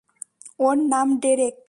ওর 0.59 0.75
নাম 0.91 1.07
ডেরেক। 1.17 1.55